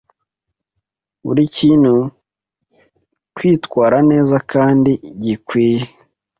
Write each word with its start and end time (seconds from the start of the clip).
buri 1.25 1.43
kintu 1.57 1.95
kwitwara 3.35 3.97
neza 4.11 4.35
kandi 4.51 4.91
gikwiye 5.21 5.81